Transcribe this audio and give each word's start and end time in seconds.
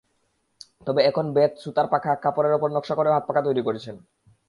তবে 0.87 1.01
এখন 1.03 1.25
বেত, 1.33 1.51
সুতার 1.57 1.87
পাখা, 1.87 2.11
কাপড়ের 2.15 2.53
ওপর 2.53 2.69
নকশা 2.71 2.95
করেও 2.95 3.13
হাতপাখা 3.13 3.41
তৈরি 3.41 3.61
করছেন। 3.61 3.95